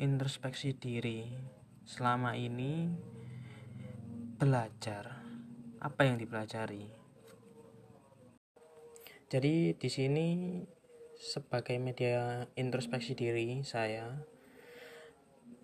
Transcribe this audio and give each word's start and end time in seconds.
introspeksi 0.00 0.76
diri. 0.76 1.28
Selama 1.84 2.36
ini 2.36 2.88
belajar. 4.40 5.24
Apa 5.80 6.08
yang 6.08 6.16
dipelajari? 6.16 6.88
Jadi 9.26 9.74
di 9.76 9.88
sini 9.90 10.26
sebagai 11.16 11.76
media 11.80 12.44
introspeksi 12.54 13.16
diri 13.16 13.64
saya 13.64 14.36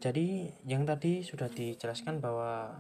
jadi 0.03 0.51
yang 0.67 0.83
tadi 0.83 1.23
sudah 1.23 1.47
dijelaskan 1.47 2.19
bahwa 2.19 2.75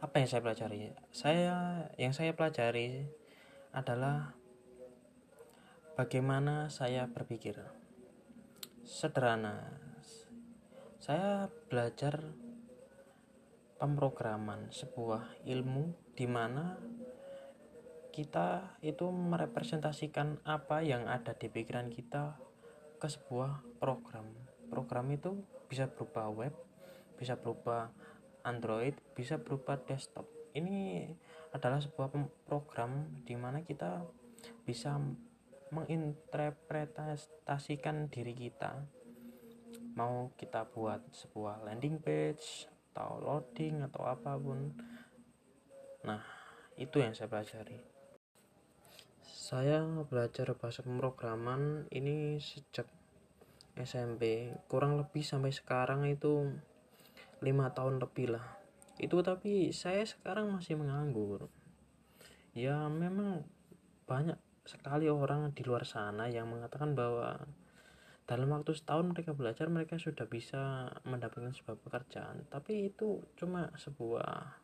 apa 0.00 0.14
yang 0.16 0.24
saya 0.24 0.40
pelajari? 0.40 0.88
Saya 1.12 1.84
yang 2.00 2.16
saya 2.16 2.32
pelajari 2.32 3.04
adalah 3.76 4.32
bagaimana 6.00 6.72
saya 6.72 7.04
berpikir. 7.12 7.60
Sederhana 8.88 9.68
saya 11.10 11.50
belajar 11.66 12.22
pemrograman 13.82 14.70
sebuah 14.70 15.42
ilmu 15.42 16.14
di 16.14 16.30
mana 16.30 16.78
kita 18.14 18.78
itu 18.78 19.10
merepresentasikan 19.10 20.38
apa 20.46 20.86
yang 20.86 21.10
ada 21.10 21.34
di 21.34 21.50
pikiran 21.50 21.90
kita 21.90 22.38
ke 23.02 23.10
sebuah 23.10 23.82
program. 23.82 24.30
Program 24.70 25.10
itu 25.10 25.34
bisa 25.66 25.90
berupa 25.90 26.30
web 26.30 26.54
bisa 27.18 27.34
berupa 27.34 27.90
Android 28.46 28.94
bisa 29.18 29.42
berupa 29.42 29.82
desktop. 29.82 30.30
Ini 30.54 31.10
adalah 31.50 31.82
sebuah 31.82 32.14
program 32.46 33.18
di 33.26 33.34
mana 33.34 33.66
kita 33.66 34.06
bisa 34.62 34.94
menginterpretasikan 35.74 38.06
diri 38.14 38.38
kita 38.38 39.00
mau 39.94 40.30
kita 40.38 40.68
buat 40.70 41.02
sebuah 41.10 41.66
landing 41.66 41.98
page 42.02 42.68
atau 42.90 43.22
loading 43.22 43.86
atau 43.86 44.02
apa 44.06 44.34
pun. 44.36 44.74
Nah 46.06 46.22
itu 46.78 46.98
yang 46.98 47.14
saya 47.14 47.30
pelajari. 47.30 47.78
Saya 49.24 49.82
belajar 50.06 50.54
bahasa 50.54 50.86
pemrograman 50.86 51.90
ini 51.90 52.38
sejak 52.38 52.86
SMP 53.74 54.54
kurang 54.70 54.98
lebih 54.98 55.22
sampai 55.26 55.50
sekarang 55.50 56.06
itu 56.06 56.50
lima 57.40 57.72
tahun 57.72 57.98
lebih 57.98 58.36
lah. 58.36 58.46
Itu 59.00 59.24
tapi 59.24 59.72
saya 59.72 60.04
sekarang 60.04 60.52
masih 60.52 60.76
menganggur. 60.76 61.48
Ya 62.52 62.86
memang 62.90 63.48
banyak 64.04 64.36
sekali 64.68 65.08
orang 65.08 65.50
di 65.56 65.62
luar 65.64 65.88
sana 65.88 66.28
yang 66.28 66.50
mengatakan 66.52 66.92
bahwa 66.92 67.40
dalam 68.30 68.46
waktu 68.54 68.78
setahun 68.78 69.10
mereka 69.10 69.34
belajar 69.34 69.66
mereka 69.66 69.98
sudah 69.98 70.22
bisa 70.30 70.86
mendapatkan 71.02 71.50
sebuah 71.50 71.82
pekerjaan. 71.82 72.46
Tapi 72.46 72.94
itu 72.94 73.18
cuma 73.34 73.74
sebuah 73.74 74.54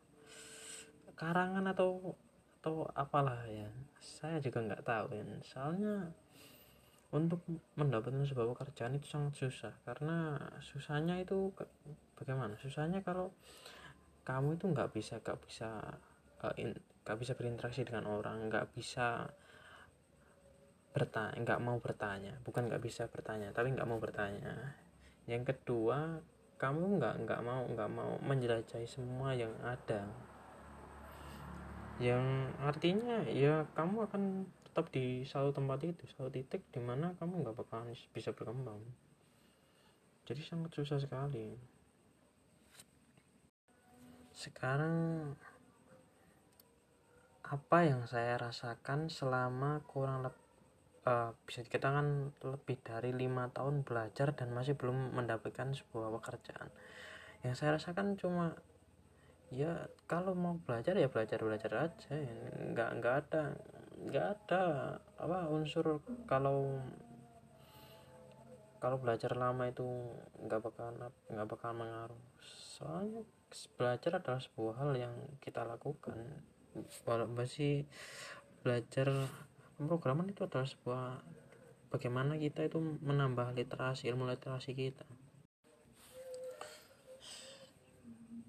karangan 1.19 1.67
atau 1.75 2.15
atau 2.63 2.87
apalah 2.95 3.43
ya. 3.51 3.67
Saya 3.99 4.39
juga 4.39 4.63
nggak 4.63 4.87
tahu 4.87 5.11
ya. 5.11 5.23
Soalnya 5.43 6.15
untuk 7.11 7.43
mendapatkan 7.75 8.23
sebuah 8.23 8.55
pekerjaan 8.55 8.95
itu 8.95 9.11
sangat 9.11 9.35
susah. 9.35 9.75
Karena 9.83 10.39
susahnya 10.63 11.19
itu 11.19 11.51
bagaimana? 12.15 12.55
Susahnya 12.55 13.03
kalau 13.03 13.35
kamu 14.23 14.55
itu 14.55 14.65
nggak 14.71 14.95
bisa 14.95 15.19
nggak 15.19 15.39
bisa 15.43 15.69
eh, 16.55 16.71
nggak 17.03 17.17
bisa 17.19 17.35
berinteraksi 17.35 17.83
dengan 17.83 18.07
orang 18.07 18.47
nggak 18.47 18.71
bisa 18.71 19.27
bertanya 20.97 21.37
nggak 21.37 21.61
mau 21.61 21.77
bertanya. 21.77 22.33
Bukan 22.41 22.65
nggak 22.65 22.81
bisa 22.81 23.05
bertanya 23.05 23.53
tapi 23.53 23.69
nggak 23.77 23.85
mau 23.85 24.01
bertanya. 24.01 24.73
Yang 25.29 25.53
kedua 25.53 26.17
kamu 26.57 26.97
nggak 26.97 27.15
nggak 27.29 27.41
mau 27.45 27.61
nggak 27.69 27.91
mau 27.93 28.17
menjelajahi 28.25 28.89
semua 28.89 29.37
yang 29.37 29.53
ada. 29.61 30.09
Yang 32.01 32.25
artinya 32.65 33.21
ya 33.29 33.69
kamu 33.77 34.09
akan 34.09 34.49
tetap 34.65 34.89
di 34.89 35.21
satu 35.21 35.53
tempat 35.53 35.85
itu 35.85 36.09
satu 36.17 36.33
titik 36.33 36.65
di 36.73 36.81
mana 36.81 37.13
kamu 37.21 37.45
nggak 37.45 37.57
bakalan 37.61 37.93
bisa 37.93 38.33
berkembang. 38.33 38.81
Jadi 40.25 40.41
sangat 40.41 40.73
susah 40.73 40.97
sekali. 40.97 41.53
Sekarang 44.33 44.97
apa 47.47 47.79
yang 47.87 48.03
saya 48.03 48.35
rasakan 48.35 49.07
selama 49.07 49.79
kurang 49.87 50.25
lebih 50.25 50.46
uh, 51.07 51.29
bisa 51.47 51.63
dikatakan 51.63 52.35
lebih 52.43 52.77
dari 52.83 53.15
lima 53.15 53.47
tahun 53.55 53.87
belajar 53.87 54.35
dan 54.35 54.51
masih 54.51 54.75
belum 54.75 55.15
mendapatkan 55.15 55.71
sebuah 55.71 56.11
pekerjaan. 56.19 56.67
Yang 57.47 57.55
saya 57.63 57.79
rasakan 57.79 58.19
cuma 58.19 58.59
ya 59.47 59.87
kalau 60.11 60.35
mau 60.35 60.59
belajar 60.59 60.99
ya 60.99 61.07
belajar 61.07 61.39
belajar 61.39 61.71
aja. 61.87 62.11
Nggak 62.75 62.89
nggak 62.99 63.15
ada 63.25 63.43
nggak 63.97 64.27
ada 64.37 64.61
apa 65.17 65.49
unsur 65.49 66.03
kalau 66.29 66.77
kalau 68.77 69.01
belajar 69.01 69.33
lama 69.33 69.65
itu 69.65 69.87
nggak 70.45 70.61
bakal 70.61 70.93
nggak 71.31 71.47
bakal 71.47 71.71
mengaruh. 71.73 72.21
Soalnya 72.77 73.23
belajar 73.79 74.21
adalah 74.21 74.41
sebuah 74.43 74.73
hal 74.83 74.91
yang 74.93 75.15
kita 75.41 75.65
lakukan. 75.65 76.43
Walau 77.09 77.25
masih 77.25 77.89
belajar 78.61 79.09
pemrograman 79.77 80.33
itu 80.33 80.41
adalah 80.41 80.65
sebuah 80.65 81.21
bagaimana 81.93 82.35
kita 82.41 82.65
itu 82.65 82.81
menambah 82.81 83.53
literasi 83.53 84.09
ilmu 84.09 84.25
literasi 84.25 84.73
kita. 84.73 85.05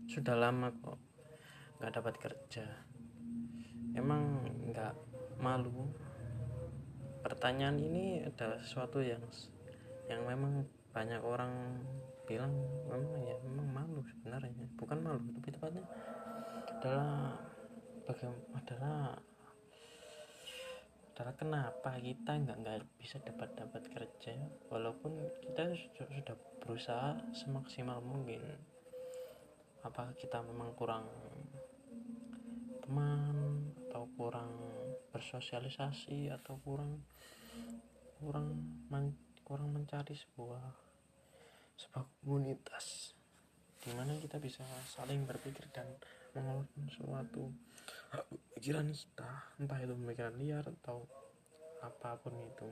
Sudah 0.08 0.34
lama 0.40 0.72
kok 0.72 0.98
nggak 1.78 1.92
dapat 2.00 2.14
kerja. 2.16 2.66
Emang 3.92 4.40
nggak 4.72 4.96
malu? 5.38 5.92
Pertanyaan 7.20 7.76
ini 7.76 8.24
adalah 8.24 8.56
sesuatu 8.64 9.04
yang 9.04 9.20
yang 10.08 10.24
memang 10.24 10.64
banyak 10.96 11.20
orang 11.20 11.84
bilang 12.24 12.56
memang 12.88 13.20
ya 13.28 13.36
memang 13.44 13.68
malu 13.68 14.00
sebenarnya. 14.00 14.64
Bukan 14.80 14.98
malu 15.04 15.28
tapi 15.36 15.52
tepatnya 15.52 15.84
adalah 16.72 17.36
bagaimana 18.08 18.56
adalah 18.56 18.98
adalah 21.18 21.34
kenapa 21.34 21.98
kita 21.98 22.30
nggak 22.30 22.58
nggak 22.62 22.78
bisa 23.02 23.18
dapat 23.18 23.50
dapat 23.58 23.82
kerja? 23.90 24.38
Walaupun 24.70 25.18
kita 25.42 25.74
sudah 25.98 26.38
berusaha 26.62 27.18
semaksimal 27.34 27.98
mungkin. 28.06 28.38
Apa 29.82 30.14
kita 30.14 30.38
memang 30.46 30.78
kurang 30.78 31.10
teman 32.86 33.34
atau 33.90 34.06
kurang 34.14 34.62
bersosialisasi 35.10 36.30
atau 36.38 36.54
kurang 36.62 37.02
kurang 38.22 38.54
men, 38.86 39.18
kurang 39.42 39.74
mencari 39.74 40.14
sebuah 40.14 40.70
sebuah 41.82 42.04
komunitas? 42.22 43.18
Di 43.82 43.90
mana 43.98 44.14
kita 44.22 44.38
bisa 44.38 44.62
saling 44.86 45.26
berpikir 45.26 45.66
dan 45.74 45.90
mengeluarkan 46.38 46.86
suatu 46.94 47.50
pikiran 48.56 48.88
kita 48.90 49.30
entah 49.60 49.78
itu 49.80 49.94
pemikiran 49.94 50.34
liar 50.40 50.64
atau 50.82 51.04
apa 51.84 52.18
pun 52.18 52.34
itu 52.42 52.68